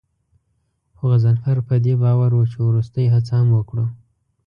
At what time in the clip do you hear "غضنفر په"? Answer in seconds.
1.11-1.75